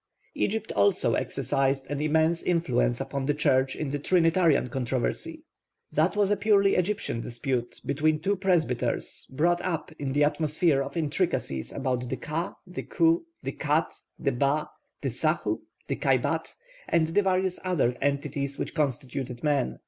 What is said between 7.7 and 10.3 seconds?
between two presbyters brought up in the